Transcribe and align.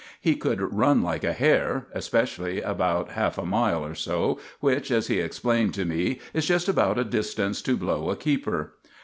He 0.19 0.35
could 0.35 0.61
run 0.73 1.03
like 1.03 1.23
a 1.23 1.31
hare 1.31 1.85
especially 1.93 2.59
about 2.59 3.09
half 3.11 3.37
a 3.37 3.45
mile 3.45 3.85
or 3.85 3.93
so, 3.93 4.39
which, 4.59 4.89
as 4.89 5.05
he 5.09 5.19
explained 5.19 5.75
to 5.75 5.85
me, 5.85 6.19
is 6.33 6.47
just 6.47 6.67
about 6.67 6.97
a 6.97 7.03
distance 7.03 7.61
to 7.61 7.77
blow 7.77 8.09
a 8.09 8.15
keeper. 8.15 8.73